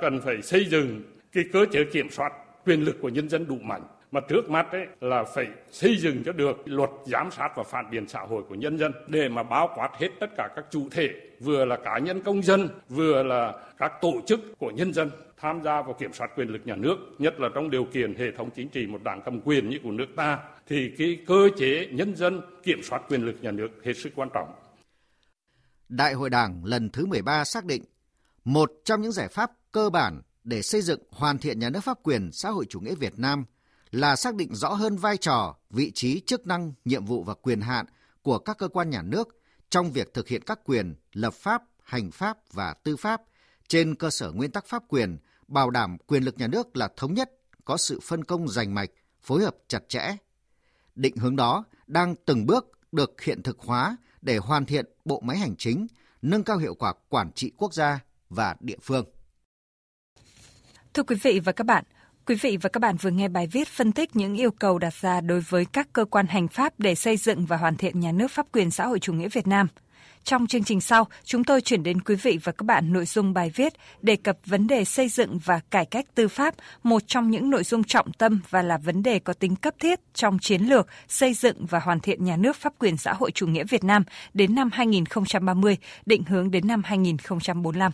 Cần 0.00 0.20
phải 0.24 0.42
xây 0.42 0.66
dựng 0.70 1.02
cái 1.32 1.44
cơ 1.52 1.66
chế 1.72 1.84
kiểm 1.92 2.10
soát 2.10 2.32
quyền 2.64 2.82
lực 2.82 2.96
của 3.02 3.08
nhân 3.08 3.28
dân 3.28 3.46
đủ 3.46 3.56
mạnh 3.62 3.82
mà 4.12 4.20
trước 4.28 4.50
mắt 4.50 4.72
ấy 4.72 4.86
là 5.00 5.24
phải 5.24 5.46
xây 5.70 5.96
dựng 5.96 6.22
cho 6.24 6.32
được 6.32 6.56
luật 6.64 6.90
giám 7.04 7.30
sát 7.30 7.48
và 7.56 7.62
phản 7.62 7.90
biện 7.90 8.08
xã 8.08 8.20
hội 8.20 8.42
của 8.48 8.54
nhân 8.54 8.78
dân 8.78 8.92
để 9.06 9.28
mà 9.28 9.42
bao 9.42 9.70
quát 9.74 9.90
hết 9.98 10.08
tất 10.20 10.26
cả 10.36 10.48
các 10.56 10.64
chủ 10.70 10.88
thể 10.90 11.08
vừa 11.40 11.64
là 11.64 11.76
cá 11.76 11.98
nhân 11.98 12.22
công 12.22 12.42
dân 12.42 12.68
vừa 12.88 13.22
là 13.22 13.52
các 13.78 13.92
tổ 14.00 14.12
chức 14.26 14.40
của 14.58 14.70
nhân 14.70 14.92
dân 14.92 15.10
tham 15.40 15.62
gia 15.64 15.82
vào 15.82 15.94
kiểm 15.98 16.12
soát 16.12 16.30
quyền 16.36 16.48
lực 16.48 16.60
nhà 16.64 16.76
nước 16.76 16.96
nhất 17.18 17.40
là 17.40 17.48
trong 17.54 17.70
điều 17.70 17.84
kiện 17.84 18.14
hệ 18.14 18.32
thống 18.36 18.50
chính 18.56 18.68
trị 18.68 18.86
một 18.86 19.02
đảng 19.04 19.22
cầm 19.24 19.40
quyền 19.40 19.68
như 19.68 19.78
của 19.82 19.90
nước 19.90 20.06
ta 20.16 20.38
thì 20.66 20.92
cái 20.98 21.18
cơ 21.26 21.48
chế 21.58 21.86
nhân 21.92 22.16
dân 22.16 22.40
kiểm 22.62 22.80
soát 22.82 23.02
quyền 23.08 23.26
lực 23.26 23.36
nhà 23.42 23.50
nước 23.50 23.68
hết 23.84 23.92
sức 23.96 24.10
quan 24.16 24.28
trọng. 24.34 24.48
Đại 25.88 26.14
hội 26.14 26.30
Đảng 26.30 26.64
lần 26.64 26.90
thứ 26.90 27.06
13 27.06 27.44
xác 27.44 27.64
định 27.64 27.84
một 28.44 28.72
trong 28.84 29.02
những 29.02 29.12
giải 29.12 29.28
pháp 29.28 29.50
cơ 29.72 29.90
bản 29.90 30.22
để 30.44 30.62
xây 30.62 30.82
dựng 30.82 31.00
hoàn 31.10 31.38
thiện 31.38 31.58
nhà 31.58 31.70
nước 31.70 31.80
pháp 31.80 31.98
quyền 32.02 32.32
xã 32.32 32.50
hội 32.50 32.64
chủ 32.68 32.80
nghĩa 32.80 32.94
Việt 32.94 33.18
Nam– 33.18 33.44
là 33.90 34.16
xác 34.16 34.34
định 34.34 34.54
rõ 34.54 34.68
hơn 34.68 34.96
vai 34.96 35.16
trò, 35.16 35.56
vị 35.70 35.90
trí, 35.94 36.20
chức 36.20 36.46
năng, 36.46 36.72
nhiệm 36.84 37.04
vụ 37.04 37.22
và 37.22 37.34
quyền 37.34 37.60
hạn 37.60 37.86
của 38.22 38.38
các 38.38 38.58
cơ 38.58 38.68
quan 38.68 38.90
nhà 38.90 39.02
nước 39.02 39.28
trong 39.70 39.92
việc 39.92 40.14
thực 40.14 40.28
hiện 40.28 40.42
các 40.42 40.60
quyền 40.64 40.94
lập 41.12 41.34
pháp, 41.34 41.62
hành 41.82 42.10
pháp 42.10 42.38
và 42.52 42.74
tư 42.84 42.96
pháp 42.96 43.22
trên 43.68 43.94
cơ 43.94 44.10
sở 44.10 44.30
nguyên 44.30 44.50
tắc 44.50 44.66
pháp 44.66 44.82
quyền, 44.88 45.18
bảo 45.48 45.70
đảm 45.70 45.96
quyền 46.06 46.22
lực 46.22 46.38
nhà 46.38 46.46
nước 46.46 46.76
là 46.76 46.88
thống 46.96 47.14
nhất, 47.14 47.30
có 47.64 47.76
sự 47.76 48.00
phân 48.02 48.24
công 48.24 48.48
rành 48.48 48.74
mạch, 48.74 48.90
phối 49.22 49.42
hợp 49.42 49.56
chặt 49.68 49.88
chẽ. 49.88 50.16
Định 50.94 51.16
hướng 51.16 51.36
đó 51.36 51.64
đang 51.86 52.14
từng 52.24 52.46
bước 52.46 52.70
được 52.92 53.20
hiện 53.20 53.42
thực 53.42 53.58
hóa 53.60 53.96
để 54.22 54.36
hoàn 54.36 54.66
thiện 54.66 54.86
bộ 55.04 55.20
máy 55.20 55.36
hành 55.38 55.56
chính, 55.56 55.86
nâng 56.22 56.44
cao 56.44 56.58
hiệu 56.58 56.74
quả 56.74 56.92
quản 57.08 57.32
trị 57.32 57.52
quốc 57.56 57.74
gia 57.74 58.00
và 58.30 58.56
địa 58.60 58.78
phương. 58.82 59.04
Thưa 60.94 61.02
quý 61.02 61.16
vị 61.22 61.40
và 61.40 61.52
các 61.52 61.64
bạn, 61.64 61.84
Quý 62.28 62.34
vị 62.34 62.56
và 62.56 62.68
các 62.68 62.80
bạn 62.80 62.96
vừa 62.96 63.10
nghe 63.10 63.28
bài 63.28 63.46
viết 63.46 63.68
phân 63.68 63.92
tích 63.92 64.16
những 64.16 64.34
yêu 64.34 64.50
cầu 64.50 64.78
đặt 64.78 64.94
ra 64.94 65.20
đối 65.20 65.40
với 65.40 65.64
các 65.64 65.88
cơ 65.92 66.04
quan 66.04 66.26
hành 66.26 66.48
pháp 66.48 66.80
để 66.80 66.94
xây 66.94 67.16
dựng 67.16 67.46
và 67.46 67.56
hoàn 67.56 67.76
thiện 67.76 68.00
nhà 68.00 68.12
nước 68.12 68.30
pháp 68.30 68.46
quyền 68.52 68.70
xã 68.70 68.86
hội 68.86 68.98
chủ 68.98 69.12
nghĩa 69.12 69.28
Việt 69.28 69.46
Nam. 69.46 69.68
Trong 70.24 70.46
chương 70.46 70.64
trình 70.64 70.80
sau, 70.80 71.06
chúng 71.24 71.44
tôi 71.44 71.60
chuyển 71.60 71.82
đến 71.82 72.00
quý 72.00 72.14
vị 72.14 72.38
và 72.44 72.52
các 72.52 72.64
bạn 72.64 72.92
nội 72.92 73.06
dung 73.06 73.34
bài 73.34 73.50
viết 73.54 73.72
đề 74.02 74.16
cập 74.16 74.38
vấn 74.46 74.66
đề 74.66 74.84
xây 74.84 75.08
dựng 75.08 75.38
và 75.44 75.60
cải 75.70 75.86
cách 75.86 76.06
tư 76.14 76.28
pháp, 76.28 76.54
một 76.82 77.02
trong 77.06 77.30
những 77.30 77.50
nội 77.50 77.64
dung 77.64 77.84
trọng 77.84 78.12
tâm 78.12 78.40
và 78.50 78.62
là 78.62 78.78
vấn 78.78 79.02
đề 79.02 79.18
có 79.18 79.32
tính 79.32 79.56
cấp 79.56 79.74
thiết 79.78 80.00
trong 80.14 80.38
chiến 80.38 80.62
lược 80.62 80.86
xây 81.08 81.34
dựng 81.34 81.66
và 81.66 81.78
hoàn 81.78 82.00
thiện 82.00 82.24
nhà 82.24 82.36
nước 82.36 82.56
pháp 82.56 82.72
quyền 82.78 82.96
xã 82.96 83.12
hội 83.12 83.30
chủ 83.30 83.46
nghĩa 83.46 83.64
Việt 83.64 83.84
Nam 83.84 84.04
đến 84.34 84.54
năm 84.54 84.70
2030, 84.72 85.76
định 86.06 86.24
hướng 86.24 86.50
đến 86.50 86.66
năm 86.66 86.82
2045. 86.84 87.92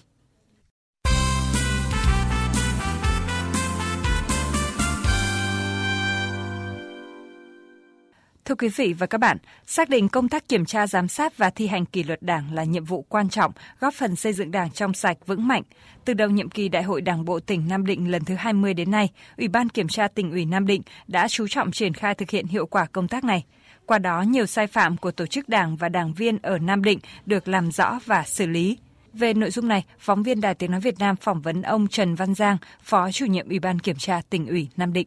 Thưa 8.45 8.55
quý 8.55 8.69
vị 8.69 8.93
và 8.93 9.07
các 9.07 9.19
bạn, 9.19 9.37
xác 9.67 9.89
định 9.89 10.09
công 10.09 10.29
tác 10.29 10.49
kiểm 10.49 10.65
tra 10.65 10.87
giám 10.87 11.09
sát 11.09 11.39
và 11.39 11.51
thi 11.51 11.67
hành 11.67 11.85
kỷ 11.85 12.03
luật 12.03 12.23
Đảng 12.23 12.55
là 12.55 12.65
nhiệm 12.65 12.85
vụ 12.85 13.03
quan 13.09 13.29
trọng, 13.29 13.53
góp 13.81 13.95
phần 13.95 14.17
xây 14.17 14.33
dựng 14.33 14.51
Đảng 14.51 14.71
trong 14.71 14.95
sạch 14.95 15.17
vững 15.27 15.49
mạnh. 15.49 15.63
Từ 16.05 16.15
đầu 16.15 16.31
nhiệm 16.31 16.51
kỳ 16.51 16.69
Đại 16.69 16.83
hội 16.83 17.01
Đảng 17.01 17.25
bộ 17.25 17.41
tỉnh 17.41 17.69
Nam 17.69 17.87
Định 17.87 18.11
lần 18.11 18.25
thứ 18.25 18.35
20 18.35 18.75
đến 18.75 18.91
nay, 18.91 19.11
Ủy 19.37 19.49
ban 19.49 19.69
Kiểm 19.69 19.89
tra 19.89 20.09
tỉnh 20.09 20.31
ủy 20.31 20.45
Nam 20.45 20.67
Định 20.67 20.83
đã 21.09 21.29
chú 21.29 21.47
trọng 21.49 21.73
triển 21.73 21.95
khai 21.95 22.15
thực 22.15 22.31
hiện 22.31 22.47
hiệu 22.47 22.67
quả 22.67 22.87
công 22.87 23.09
tác 23.09 23.25
này. 23.25 23.45
Qua 23.87 23.99
đó, 23.99 24.23
nhiều 24.23 24.47
sai 24.47 24.67
phạm 24.67 24.97
của 24.97 25.11
tổ 25.11 25.27
chức 25.27 25.49
đảng 25.49 25.77
và 25.77 25.89
đảng 25.89 26.15
viên 26.15 26.39
ở 26.43 26.59
Nam 26.59 26.85
Định 26.85 26.99
được 27.27 27.49
làm 27.49 27.71
rõ 27.71 27.99
và 28.07 28.23
xử 28.27 28.47
lý. 28.47 28.79
Về 29.13 29.35
nội 29.35 29.51
dung 29.51 29.69
này, 29.69 29.85
phóng 29.99 30.23
viên 30.23 30.41
Đài 30.41 30.55
Tiếng 30.55 30.71
Nói 30.71 30.81
Việt 30.81 30.99
Nam 30.99 31.17
phỏng 31.17 31.41
vấn 31.41 31.63
ông 31.63 31.89
Trần 31.89 32.15
Văn 32.15 32.35
Giang, 32.35 32.57
Phó 32.83 33.13
chủ 33.13 33.27
nhiệm 33.27 33.49
Ủy 33.49 33.59
ban 33.59 33.79
Kiểm 33.79 33.97
tra 33.97 34.21
tỉnh 34.31 34.47
ủy 34.47 34.69
Nam 34.77 34.93
Định. 34.93 35.07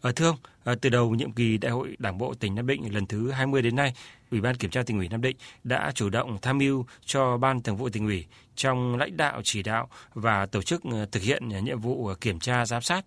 Ở 0.00 0.12
thưa 0.12 0.26
ông, 0.26 0.36
ờ, 0.64 0.74
từ 0.74 0.90
đầu 0.90 1.10
nhiệm 1.10 1.32
kỳ 1.32 1.58
Đại 1.58 1.72
hội 1.72 1.96
Đảng 1.98 2.18
bộ 2.18 2.34
tỉnh 2.34 2.54
Nam 2.54 2.66
Định 2.66 2.94
lần 2.94 3.06
thứ 3.06 3.30
20 3.30 3.62
đến 3.62 3.76
nay, 3.76 3.94
Ủy 4.30 4.40
ban 4.40 4.56
Kiểm 4.56 4.70
tra 4.70 4.82
tỉnh 4.82 4.98
ủy 4.98 5.08
Nam 5.08 5.22
Định 5.22 5.36
đã 5.64 5.92
chủ 5.94 6.10
động 6.10 6.38
tham 6.42 6.58
mưu 6.58 6.84
cho 7.04 7.36
Ban 7.36 7.62
Thường 7.62 7.76
vụ 7.76 7.88
tỉnh 7.88 8.06
ủy 8.06 8.26
trong 8.54 8.96
lãnh 8.96 9.16
đạo 9.16 9.40
chỉ 9.44 9.62
đạo 9.62 9.88
và 10.14 10.46
tổ 10.46 10.62
chức 10.62 10.82
ờ, 10.84 11.06
thực 11.12 11.22
hiện 11.22 11.48
nhiệm 11.48 11.80
vụ 11.80 12.10
kiểm 12.20 12.40
tra 12.40 12.66
giám 12.66 12.82
sát 12.82 13.04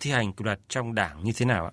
thi 0.00 0.10
hành 0.10 0.32
kỷ 0.32 0.44
luật 0.44 0.60
trong 0.68 0.94
Đảng 0.94 1.24
như 1.24 1.32
thế 1.36 1.46
nào 1.46 1.64
ạ? 1.64 1.72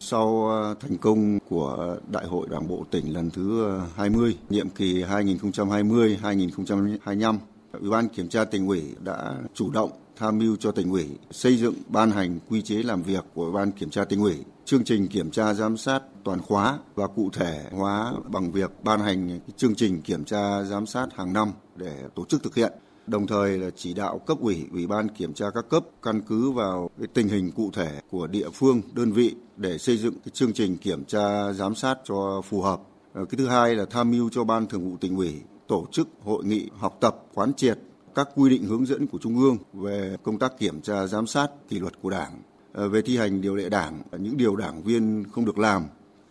Sau 0.00 0.50
thành 0.80 0.98
công 0.98 1.38
của 1.48 1.98
Đại 2.08 2.26
hội 2.26 2.46
Đảng 2.50 2.68
bộ 2.68 2.84
tỉnh 2.90 3.14
lần 3.14 3.30
thứ 3.30 3.78
20, 3.96 4.36
nhiệm 4.50 4.68
kỳ 4.68 5.04
2020-2025, 5.04 7.38
Ủy 7.72 7.90
ban 7.90 8.08
Kiểm 8.08 8.28
tra 8.28 8.44
tỉnh 8.44 8.66
ủy 8.66 8.82
đã 9.00 9.34
chủ 9.54 9.70
động 9.70 9.90
tham 10.18 10.38
mưu 10.38 10.56
cho 10.56 10.72
tỉnh 10.72 10.90
ủy 10.90 11.06
xây 11.30 11.56
dựng 11.56 11.74
ban 11.88 12.10
hành 12.10 12.38
quy 12.48 12.62
chế 12.62 12.74
làm 12.74 13.02
việc 13.02 13.24
của 13.34 13.52
ban 13.52 13.72
kiểm 13.72 13.90
tra 13.90 14.04
tỉnh 14.04 14.20
ủy 14.20 14.36
chương 14.64 14.84
trình 14.84 15.08
kiểm 15.08 15.30
tra 15.30 15.54
giám 15.54 15.76
sát 15.76 16.02
toàn 16.24 16.40
khóa 16.42 16.78
và 16.94 17.06
cụ 17.06 17.30
thể 17.32 17.64
hóa 17.72 18.12
bằng 18.28 18.52
việc 18.52 18.70
ban 18.84 19.00
hành 19.00 19.40
chương 19.56 19.74
trình 19.74 20.02
kiểm 20.02 20.24
tra 20.24 20.62
giám 20.62 20.86
sát 20.86 21.06
hàng 21.14 21.32
năm 21.32 21.52
để 21.76 22.04
tổ 22.14 22.24
chức 22.24 22.42
thực 22.42 22.54
hiện 22.54 22.72
đồng 23.08 23.26
thời 23.26 23.58
là 23.58 23.70
chỉ 23.76 23.94
đạo 23.94 24.18
cấp 24.18 24.38
ủy, 24.40 24.66
ủy 24.72 24.86
ban 24.86 25.08
kiểm 25.08 25.34
tra 25.34 25.46
các 25.54 25.68
cấp 25.68 25.84
căn 26.02 26.20
cứ 26.20 26.50
vào 26.50 26.90
cái 26.98 27.06
tình 27.14 27.28
hình 27.28 27.52
cụ 27.52 27.70
thể 27.72 28.00
của 28.10 28.26
địa 28.26 28.50
phương, 28.54 28.82
đơn 28.92 29.12
vị 29.12 29.34
để 29.56 29.78
xây 29.78 29.96
dựng 29.96 30.14
cái 30.14 30.30
chương 30.32 30.52
trình 30.52 30.76
kiểm 30.76 31.04
tra 31.04 31.52
giám 31.52 31.74
sát 31.74 31.98
cho 32.04 32.42
phù 32.44 32.62
hợp. 32.62 32.80
Ờ, 33.12 33.24
cái 33.24 33.38
thứ 33.38 33.46
hai 33.46 33.74
là 33.74 33.84
tham 33.90 34.10
mưu 34.10 34.28
cho 34.30 34.44
ban 34.44 34.66
thường 34.66 34.90
vụ 34.90 34.96
tỉnh 34.96 35.16
ủy 35.16 35.34
tổ 35.68 35.86
chức 35.92 36.08
hội 36.24 36.44
nghị 36.44 36.70
học 36.76 36.96
tập 37.00 37.16
quán 37.34 37.52
triệt 37.54 37.78
các 38.14 38.28
quy 38.34 38.50
định 38.50 38.64
hướng 38.64 38.86
dẫn 38.86 39.06
của 39.06 39.18
Trung 39.18 39.38
ương 39.38 39.56
về 39.72 40.16
công 40.22 40.38
tác 40.38 40.58
kiểm 40.58 40.80
tra 40.80 41.06
giám 41.06 41.26
sát 41.26 41.50
kỷ 41.68 41.78
luật 41.78 41.92
của 42.02 42.10
Đảng, 42.10 42.42
ờ, 42.72 42.88
về 42.88 43.02
thi 43.02 43.16
hành 43.16 43.40
điều 43.40 43.54
lệ 43.54 43.68
Đảng, 43.68 44.02
những 44.18 44.36
điều 44.36 44.56
đảng 44.56 44.82
viên 44.82 45.24
không 45.32 45.44
được 45.44 45.58
làm, 45.58 45.82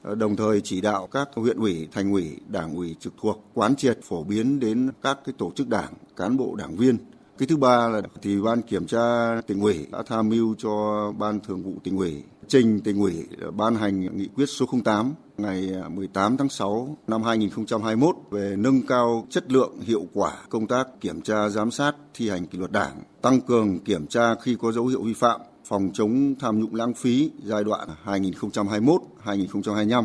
ờ, 0.04 0.16
đồng 0.16 0.36
thời 0.36 0.62
chỉ 0.62 0.82
đạo 0.82 1.08
các 1.12 1.30
huyện 1.36 1.58
ủy, 1.58 1.88
thành 1.92 2.12
ủy, 2.12 2.38
đảng 2.48 2.76
ủy 2.76 2.96
trực 3.00 3.14
thuộc 3.22 3.44
quán 3.54 3.76
triệt 3.76 4.00
phổ 4.04 4.24
biến 4.24 4.60
đến 4.60 4.90
các 5.02 5.20
cái 5.26 5.34
tổ 5.38 5.52
chức 5.56 5.70
đảng, 5.70 5.94
cán 6.16 6.38
bộ 6.38 6.56
đảng 6.56 6.76
viên. 6.76 6.98
Cái 7.38 7.48
thứ 7.48 7.58
ba 7.58 7.88
là 7.88 8.02
thì 8.22 8.42
ban 8.42 8.62
kiểm 8.62 8.88
tra 8.88 9.36
tỉnh 9.48 9.62
ủy 9.62 9.88
đã 9.92 10.04
tham 10.08 10.30
mưu 10.30 10.56
cho 10.58 11.04
ban 11.18 11.40
thường 11.40 11.64
vụ 11.64 11.74
tỉnh 11.84 11.98
ủy 11.98 12.24
trình 12.48 12.82
tỉnh 12.82 13.00
ủy 13.00 13.26
ban 13.56 13.76
hành 13.76 14.18
nghị 14.18 14.28
quyết 14.36 14.46
số 14.46 14.66
08 14.84 15.14
ngày 15.38 15.72
à, 15.84 15.90
18 15.90 16.38
tháng 16.38 16.50
6 16.50 16.98
năm 17.08 17.24
2021 17.24 18.16
về 18.32 18.56
nâng 18.58 18.82
cao 18.82 19.28
chất 19.30 19.52
lượng 19.52 19.80
hiệu 19.82 20.06
quả 20.14 20.34
công 20.50 20.68
tác 20.68 20.88
kiểm 21.02 21.22
tra 21.22 21.50
giám 21.50 21.72
sát 21.72 21.96
thi 22.14 22.30
hành 22.30 22.48
kỷ 22.48 22.58
luật 22.58 22.72
đảng, 22.72 23.04
tăng 23.22 23.42
cường 23.42 23.80
kiểm 23.80 24.08
tra 24.08 24.36
khi 24.36 24.56
có 24.62 24.72
dấu 24.72 24.88
hiệu 24.88 25.02
vi 25.04 25.14
phạm, 25.14 25.42
phòng 25.66 25.90
chống 25.94 26.36
tham 26.40 26.60
nhũng 26.60 26.76
lãng 26.76 26.94
phí 26.94 27.32
giai 27.44 27.64
đoạn 27.64 27.90
2021-2025. 28.06 30.04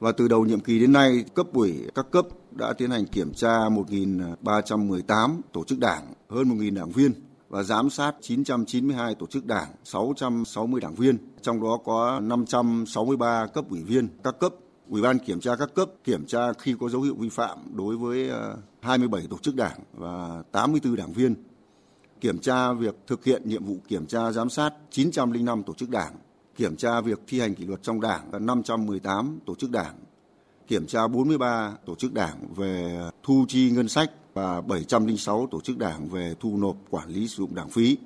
Và 0.00 0.12
từ 0.12 0.28
đầu 0.28 0.44
nhiệm 0.44 0.60
kỳ 0.60 0.78
đến 0.78 0.92
nay, 0.92 1.24
cấp 1.34 1.46
ủy 1.52 1.74
các 1.94 2.06
cấp 2.10 2.26
đã 2.50 2.72
tiến 2.72 2.90
hành 2.90 3.06
kiểm 3.06 3.32
tra 3.34 3.48
1.318 3.48 5.40
tổ 5.52 5.64
chức 5.64 5.78
đảng, 5.78 6.02
hơn 6.28 6.48
1.000 6.48 6.74
đảng 6.74 6.90
viên 6.90 7.12
và 7.48 7.62
giám 7.62 7.90
sát 7.90 8.12
992 8.20 9.14
tổ 9.14 9.26
chức 9.26 9.46
đảng, 9.46 9.68
660 9.84 10.80
đảng 10.80 10.94
viên, 10.94 11.16
trong 11.44 11.62
đó 11.62 11.78
có 11.84 12.20
563 12.20 13.46
cấp 13.46 13.64
ủy 13.70 13.82
viên 13.82 14.08
các 14.24 14.38
cấp 14.38 14.54
Ủy 14.88 15.02
ban 15.02 15.18
kiểm 15.18 15.40
tra 15.40 15.56
các 15.56 15.74
cấp 15.74 15.88
kiểm 16.04 16.26
tra 16.26 16.52
khi 16.52 16.74
có 16.80 16.88
dấu 16.88 17.02
hiệu 17.02 17.14
vi 17.18 17.28
phạm 17.28 17.58
đối 17.74 17.96
với 17.96 18.28
ờ, 18.28 18.56
27 18.80 19.22
tổ 19.30 19.38
chức 19.38 19.56
đảng 19.56 19.80
và 19.92 20.42
84 20.52 20.96
đảng 20.96 21.12
viên. 21.12 21.34
Kiểm 22.20 22.38
tra 22.38 22.72
việc 22.72 22.94
thực 23.06 23.24
hiện 23.24 23.42
nhiệm 23.48 23.64
vụ 23.64 23.76
kiểm 23.88 24.06
tra 24.06 24.32
giám 24.32 24.50
sát 24.50 24.70
905 24.90 25.62
tổ 25.62 25.74
chức 25.74 25.90
đảng, 25.90 26.12
kiểm 26.56 26.76
tra 26.76 27.00
việc 27.00 27.20
thi 27.26 27.40
hành 27.40 27.54
kỷ 27.54 27.64
luật 27.64 27.82
trong 27.82 28.00
đảng 28.00 28.32
là 28.32 28.38
518 28.38 29.38
tổ 29.46 29.54
chức 29.54 29.70
đảng, 29.70 29.94
kiểm 30.66 30.86
tra 30.86 31.08
43 31.08 31.72
tổ 31.86 31.94
chức 31.94 32.14
đảng 32.14 32.54
về 32.56 33.00
thu 33.22 33.44
chi 33.48 33.70
ngân 33.70 33.88
sách 33.88 34.10
và 34.34 34.60
706 34.60 35.48
tổ 35.50 35.60
chức 35.60 35.78
đảng 35.78 36.08
về 36.08 36.34
thu 36.40 36.56
nộp 36.56 36.76
quản 36.90 37.08
lý 37.08 37.28
sử 37.28 37.36
dụng 37.36 37.54
đảng 37.54 37.68
phí. 37.68 37.96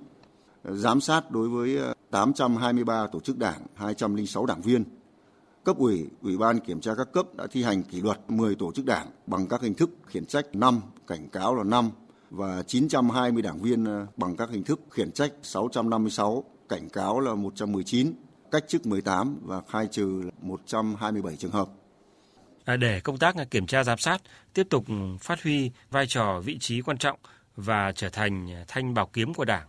Giám 0.65 1.01
sát 1.01 1.31
đối 1.31 1.49
với 1.49 1.77
ờ, 1.77 1.95
823 2.11 3.07
tổ 3.13 3.21
chức 3.21 3.39
đảng, 3.39 3.67
206 3.75 4.47
đảng 4.47 4.61
viên. 4.61 4.85
Cấp 5.65 5.77
ủy, 5.77 6.07
Ủy 6.23 6.39
ban 6.39 6.61
kiểm 6.61 6.81
tra 6.81 6.95
các 6.95 7.13
cấp 7.13 7.27
đã 7.35 7.47
thi 7.51 7.63
hành 7.63 7.83
kỷ 7.83 8.01
luật 8.01 8.19
10 8.29 8.55
tổ 8.55 8.73
chức 8.73 8.87
đảng 8.87 9.07
bằng 9.27 9.47
các 9.47 9.61
hình 9.61 9.75
thức 9.75 9.91
khiển 10.07 10.27
trách 10.27 10.47
5, 10.55 10.81
cảnh 11.07 11.29
cáo 11.29 11.55
là 11.55 11.65
5 11.65 11.91
và 12.31 12.63
920 12.67 13.43
đảng 13.43 13.59
viên 13.59 13.85
ờ, 13.85 14.07
bằng 14.17 14.37
các 14.37 14.51
hình 14.51 14.63
thức 14.63 14.81
khiển 14.91 15.13
trách 15.13 15.33
656, 15.43 16.45
cảnh 16.69 16.89
cáo 16.89 17.21
là 17.21 17.35
119, 17.35 18.13
cách 18.51 18.65
chức 18.69 18.87
18 18.87 19.39
và 19.45 19.61
khai 19.69 19.87
trừ 19.87 20.31
127 20.43 21.37
trường 21.37 21.51
hợp. 21.51 21.69
À, 22.65 22.77
để 22.77 23.01
công 23.01 23.19
tác 23.19 23.35
kiểm 23.51 23.67
tra 23.67 23.85
giám 23.85 23.99
sát 23.99 24.23
tiếp 24.55 24.67
tục 24.71 24.85
phát 25.21 25.43
huy 25.43 25.71
vai 25.91 26.07
trò 26.07 26.41
vị 26.45 26.59
trí 26.59 26.83
quan 26.83 26.99
trọng 26.99 27.19
và 27.57 27.93
trở 27.93 28.09
thành 28.09 28.65
thanh 28.69 28.95
bảo 28.95 29.07
kiếm 29.13 29.35
của 29.35 29.45
Đảng. 29.45 29.67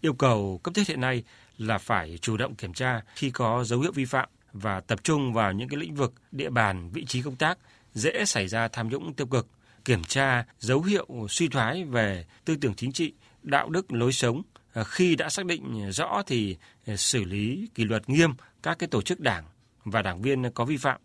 Yêu 0.00 0.12
cầu 0.12 0.60
cấp 0.62 0.74
thiết 0.74 0.88
hiện 0.88 1.00
nay 1.00 1.24
là 1.66 1.78
phải 1.78 2.18
chủ 2.18 2.36
động 2.36 2.54
kiểm 2.54 2.72
tra 2.72 3.00
khi 3.14 3.30
có 3.30 3.64
dấu 3.64 3.80
hiệu 3.80 3.92
vi 3.92 4.04
phạm 4.04 4.28
và 4.52 4.80
tập 4.80 5.04
trung 5.04 5.32
vào 5.32 5.52
những 5.52 5.68
cái 5.68 5.80
lĩnh 5.80 5.94
vực, 5.94 6.14
địa 6.32 6.50
bàn, 6.50 6.90
vị 6.90 7.04
trí 7.04 7.22
công 7.22 7.36
tác 7.36 7.58
dễ 7.94 8.24
xảy 8.24 8.48
ra 8.48 8.68
tham 8.68 8.88
nhũng 8.88 9.14
tiêu 9.14 9.26
cực, 9.26 9.48
kiểm 9.84 10.04
tra 10.04 10.44
dấu 10.58 10.82
hiệu 10.82 11.06
suy 11.28 11.48
thoái 11.48 11.84
về 11.84 12.24
tư 12.44 12.56
tưởng 12.60 12.74
chính 12.74 12.92
trị, 12.92 13.12
đạo 13.42 13.68
đức 13.68 13.92
lối 13.92 14.12
sống. 14.12 14.42
À, 14.72 14.84
khi 14.84 15.16
đã 15.16 15.28
xác 15.28 15.46
định 15.46 15.90
rõ 15.90 16.22
thì 16.26 16.56
à, 16.86 16.96
xử 16.96 17.24
lý 17.24 17.68
kỷ 17.74 17.84
luật 17.84 18.08
nghiêm 18.08 18.34
các 18.62 18.78
cái 18.78 18.88
tổ 18.88 19.02
chức 19.02 19.20
đảng 19.20 19.44
và 19.84 20.02
đảng 20.02 20.22
viên 20.22 20.50
có 20.50 20.64
vi 20.64 20.76
phạm. 20.76 21.00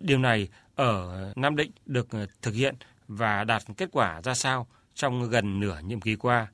Điều 0.00 0.18
này 0.18 0.48
ở 0.74 1.32
Nam 1.36 1.56
Định 1.56 1.70
được 1.86 2.10
à, 2.10 2.26
thực 2.42 2.54
hiện 2.54 2.74
và 3.08 3.44
đạt 3.44 3.62
kết 3.76 3.88
quả 3.92 4.20
ra 4.24 4.34
sao 4.34 4.66
trong 4.94 5.30
gần 5.30 5.60
nửa 5.60 5.80
nhiệm 5.84 6.00
kỳ 6.00 6.16
qua, 6.16 6.46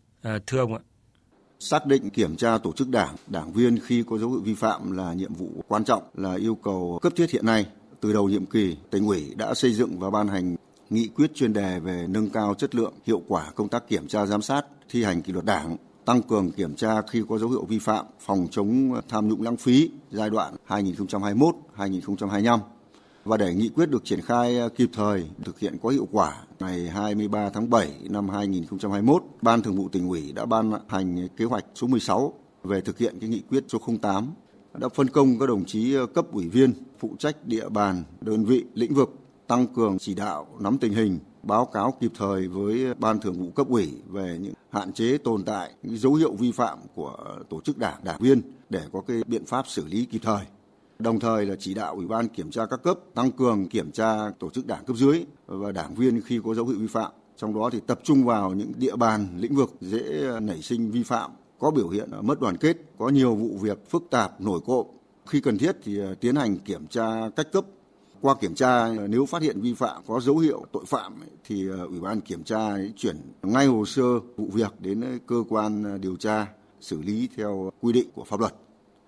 thưa 0.47 0.59
ông 0.59 0.75
ạ? 0.75 0.81
Xác 1.65 1.87
định 1.87 2.11
kiểm 2.11 2.37
tra 2.37 2.59
tổ 2.59 2.73
chức 2.73 2.89
đảng, 2.89 3.17
đảng 3.27 3.53
viên 3.53 3.79
khi 3.79 4.05
có 4.07 4.19
dấu 4.19 4.31
hiệu 4.31 4.41
vi 4.41 4.55
phạm 4.55 4.93
là 4.97 5.13
nhiệm 5.13 5.35
vụ 5.35 5.49
quan 5.69 5.85
trọng, 5.85 6.03
là 6.15 6.35
yêu 6.35 6.55
cầu 6.55 6.99
cấp 7.03 7.13
thiết 7.17 7.31
hiện 7.31 7.47
nay. 7.47 7.67
Từ 8.01 8.13
đầu 8.13 8.29
nhiệm 8.29 8.47
kỳ, 8.47 8.77
tỉnh 8.91 9.07
ủy 9.07 9.35
đã 9.35 9.55
xây 9.55 9.73
dựng 9.73 9.99
và 9.99 10.11
ban 10.11 10.29
hành 10.29 10.57
nghị 10.91 11.09
quyết 11.09 11.35
chuyên 11.35 11.53
đề 11.53 11.81
về 11.81 12.07
nâng 12.09 12.31
cao 12.31 12.55
chất 12.55 12.75
lượng, 12.75 12.93
hiệu 13.07 13.23
quả 13.29 13.51
công 13.55 13.69
tác 13.69 13.89
kiểm 13.89 14.09
tra 14.09 14.27
giám 14.27 14.43
sát, 14.43 14.67
thi 14.91 15.05
hành 15.05 15.23
kỷ 15.23 15.33
luật 15.33 15.45
đảng, 15.45 15.77
tăng 16.05 16.23
cường 16.23 16.51
kiểm 16.51 16.75
tra 16.75 17.03
khi 17.11 17.23
có 17.29 17.39
dấu 17.39 17.49
hiệu 17.49 17.65
vi 17.65 17.79
phạm, 17.79 18.07
phòng 18.21 18.47
chống 18.51 19.01
tham 19.09 19.29
nhũng 19.29 19.43
lãng 19.43 19.57
phí 19.57 19.91
giai 20.11 20.31
đoạn 20.31 20.55
2021-2025 20.69 22.59
và 23.25 23.37
để 23.37 23.55
nghị 23.55 23.69
quyết 23.69 23.91
được 23.91 24.05
triển 24.05 24.21
khai 24.21 24.59
ờ, 24.59 24.69
kịp 24.69 24.91
thời, 24.93 25.25
thực 25.45 25.59
hiện 25.59 25.77
có 25.83 25.89
hiệu 25.89 26.09
quả, 26.13 26.43
ngày 26.61 26.89
23 26.89 27.51
tháng 27.51 27.71
7 27.71 27.91
năm 28.11 28.29
2021, 28.29 29.23
Ban 29.43 29.63
Thường 29.63 29.77
vụ 29.77 29.89
tỉnh 29.89 30.09
ủy 30.09 30.33
đã 30.33 30.47
ban 30.47 30.73
hành 30.89 31.29
kế 31.37 31.45
hoạch 31.45 31.65
số 31.75 31.87
16 31.87 32.33
về 32.65 32.81
thực 32.81 32.99
hiện 32.99 33.19
cái 33.21 33.29
nghị 33.29 33.43
quyết 33.51 33.65
số 33.69 33.79
08 34.03 34.33
đã 34.75 34.89
phân 34.89 35.09
công 35.09 35.39
các 35.39 35.47
đồng 35.47 35.65
chí 35.65 35.95
ờ, 35.95 36.07
cấp 36.07 36.27
ủy 36.33 36.49
viên 36.49 36.73
phụ 36.99 37.17
trách 37.19 37.47
địa 37.47 37.69
bàn, 37.69 38.03
đơn 38.21 38.45
vị, 38.45 38.65
lĩnh 38.75 38.95
vực 38.95 39.15
tăng 39.47 39.67
cường 39.67 39.99
chỉ 39.99 40.15
đạo 40.15 40.47
nắm 40.61 40.79
tình 40.79 40.93
hình, 40.93 41.19
báo 41.43 41.67
cáo 41.67 41.95
kịp 42.01 42.13
thời 42.19 42.49
với 42.49 42.95
ban 42.95 43.21
thường 43.21 43.41
vụ 43.41 43.51
cấp 43.51 43.67
ủy 43.69 43.93
về 44.09 44.39
những 44.41 44.55
hạn 44.71 44.93
chế 44.93 45.19
tồn 45.19 45.45
tại, 45.45 45.71
những 45.83 45.97
dấu 45.97 46.15
hiệu 46.15 46.33
vi 46.35 46.53
phạm 46.53 46.79
của 46.95 47.17
tổ 47.49 47.61
chức 47.61 47.79
đảng, 47.79 48.05
đảng 48.05 48.21
viên 48.21 48.43
để 48.71 48.81
có 48.93 49.01
cái 49.01 49.23
biện 49.27 49.47
pháp 49.47 49.69
xử 49.69 49.87
lý 49.87 50.05
kịp 50.05 50.21
thời 50.23 50.45
đồng 51.03 51.21
thời 51.21 51.47
là 51.47 51.55
chỉ 51.59 51.75
đạo 51.75 51.95
ủy 51.95 52.07
ban 52.07 52.29
kiểm 52.29 52.51
tra 52.51 52.67
các 52.67 52.83
cấp 52.83 52.99
tăng 53.15 53.31
cường 53.31 53.69
kiểm 53.69 53.93
tra 53.93 54.31
tổ 54.39 54.51
chức 54.51 54.67
đảng 54.67 54.85
cấp 54.85 54.97
dưới 54.97 55.25
và 55.47 55.73
đảng 55.73 55.95
viên 55.95 56.21
khi 56.21 56.41
có 56.45 56.55
dấu 56.55 56.67
hiệu 56.67 56.79
vi 56.79 56.87
phạm. 56.87 57.13
Trong 57.37 57.55
đó 57.55 57.71
thì 57.73 57.81
tập 57.87 58.01
trung 58.05 58.25
vào 58.25 58.51
những 58.55 58.73
địa 58.77 58.97
bàn, 58.97 59.29
lĩnh 59.37 59.55
vực 59.55 59.71
dễ 59.81 60.31
nảy 60.43 60.63
sinh 60.63 60.91
vi 60.91 61.03
phạm, 61.03 61.31
có 61.59 61.71
biểu 61.71 61.89
hiện 61.89 62.11
mất 62.23 62.41
đoàn 62.41 62.57
kết, 62.57 62.77
có 62.99 63.09
nhiều 63.09 63.35
vụ 63.35 63.59
việc 63.61 63.91
phức 63.91 64.03
tạp, 64.11 64.41
nổi 64.41 64.61
cộm. 64.67 64.87
Khi 65.27 65.41
cần 65.41 65.59
thiết 65.59 65.77
thì 65.85 66.01
à, 66.01 66.15
tiến 66.21 66.37
hành 66.37 66.59
kiểm 66.59 66.87
tra 66.87 67.29
cách 67.37 67.53
cấp. 67.53 67.65
Qua 68.21 68.35
kiểm 68.41 68.55
tra 68.55 68.85
à, 68.85 69.07
nếu 69.09 69.27
phát 69.27 69.43
hiện 69.43 69.61
vi 69.61 69.75
phạm, 69.75 70.03
có 70.07 70.21
dấu 70.21 70.39
hiệu 70.39 70.65
tội 70.73 70.85
phạm 70.87 71.15
thì 71.45 71.69
à, 71.69 71.83
ủy 71.89 72.01
ban 72.01 72.21
kiểm 72.21 72.45
tra 72.45 72.77
chuyển 72.97 73.17
ngay 73.43 73.67
hồ 73.67 73.85
sơ 73.85 74.19
vụ 74.37 74.49
việc 74.53 74.73
đến 74.79 75.19
cơ 75.27 75.45
quan 75.49 76.01
điều 76.01 76.17
tra, 76.17 76.47
xử 76.81 77.03
lý 77.03 77.29
theo 77.37 77.73
quy 77.81 77.93
định 77.93 78.09
của 78.15 78.25
pháp 78.25 78.41
luật 78.41 78.55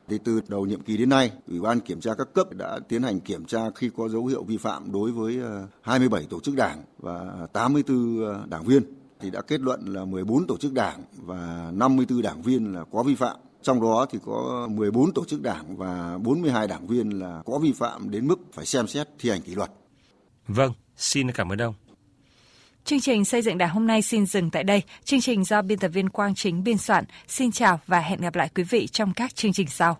thì 0.08 0.18
từ 0.24 0.40
đầu 0.48 0.66
nhiệm 0.66 0.80
kỳ 0.80 0.96
đến 0.96 1.08
nay, 1.08 1.32
Ủy 1.48 1.60
ban 1.60 1.80
kiểm 1.80 2.00
tra 2.00 2.14
các 2.18 2.28
cấp 2.34 2.46
đã 2.52 2.78
tiến 2.88 3.02
hành 3.02 3.20
kiểm 3.20 3.44
tra 3.44 3.70
khi 3.74 3.90
có 3.96 4.08
dấu 4.08 4.26
hiệu 4.26 4.44
vi 4.44 4.56
phạm 4.56 4.92
đối 4.92 5.12
với 5.12 5.38
ờ, 5.42 5.66
27 5.80 6.26
tổ 6.30 6.40
chức 6.40 6.56
đảng 6.56 6.82
và 6.98 7.46
84 7.52 8.24
ờ, 8.24 8.44
đảng 8.48 8.64
viên 8.64 8.82
thì 9.20 9.30
đã 9.30 9.40
kết 9.40 9.60
luận 9.60 9.84
là 9.86 10.04
14 10.04 10.46
tổ 10.46 10.56
chức 10.56 10.72
đảng 10.72 11.02
và 11.16 11.70
54 11.74 12.22
đảng 12.22 12.42
viên 12.42 12.72
là 12.72 12.84
có 12.92 13.02
vi 13.02 13.14
phạm. 13.14 13.36
Trong 13.62 13.80
đó 13.80 14.06
thì 14.10 14.18
có 14.26 14.68
14 14.70 15.12
tổ 15.12 15.24
chức 15.24 15.42
đảng 15.42 15.76
và 15.76 16.18
42 16.18 16.66
đảng 16.66 16.86
viên 16.86 17.10
là 17.10 17.42
có 17.46 17.58
vi 17.58 17.72
phạm 17.72 18.10
đến 18.10 18.28
mức 18.28 18.40
phải 18.52 18.66
xem 18.66 18.86
xét 18.86 19.08
thi 19.18 19.30
hành 19.30 19.42
kỷ 19.42 19.54
luật. 19.54 19.70
Vâng, 20.48 20.72
xin 20.96 21.30
cảm 21.30 21.52
ơn 21.52 21.58
ông. 21.58 21.74
Chương 22.84 23.00
trình 23.00 23.24
xây 23.24 23.42
dựng 23.42 23.58
đảng 23.58 23.70
hôm 23.70 23.86
nay 23.86 24.02
xin 24.02 24.26
dừng 24.26 24.50
tại 24.50 24.64
đây. 24.64 24.82
Chương 25.04 25.20
trình 25.20 25.44
do 25.44 25.62
biên 25.62 25.78
tập 25.78 25.88
viên 25.88 26.08
Quang 26.08 26.34
Chính 26.34 26.64
biên 26.64 26.78
soạn. 26.78 27.04
Xin 27.28 27.52
chào 27.52 27.80
và 27.86 28.00
hẹn 28.00 28.20
gặp 28.20 28.34
lại 28.34 28.48
quý 28.54 28.62
vị 28.62 28.86
trong 28.86 29.12
các 29.14 29.34
chương 29.34 29.52
trình 29.52 29.68
sau. 29.68 29.98